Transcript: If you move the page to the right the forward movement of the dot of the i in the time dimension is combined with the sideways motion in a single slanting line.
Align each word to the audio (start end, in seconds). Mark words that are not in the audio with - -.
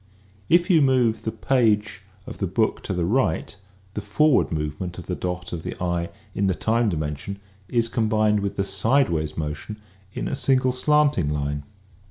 If 0.49 0.71
you 0.71 0.81
move 0.81 1.25
the 1.25 1.31
page 1.31 2.01
to 2.27 2.33
the 2.93 3.05
right 3.05 3.55
the 3.93 4.01
forward 4.01 4.51
movement 4.51 4.97
of 4.97 5.05
the 5.05 5.13
dot 5.13 5.53
of 5.53 5.61
the 5.61 5.75
i 5.79 6.09
in 6.33 6.47
the 6.47 6.55
time 6.55 6.89
dimension 6.89 7.39
is 7.69 7.87
combined 7.87 8.39
with 8.39 8.55
the 8.55 8.65
sideways 8.65 9.37
motion 9.37 9.79
in 10.15 10.27
a 10.27 10.35
single 10.35 10.71
slanting 10.71 11.29
line. 11.29 11.65